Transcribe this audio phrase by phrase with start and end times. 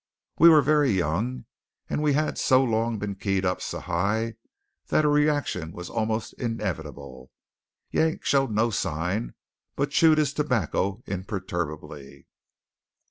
[0.39, 1.45] We were very young;
[1.87, 4.33] and we had so long been keyed up so high
[4.87, 7.29] that a reaction was almost inevitable.
[7.91, 9.35] Yank showed no sign;
[9.75, 12.25] but chewed his tobacco imperturbably.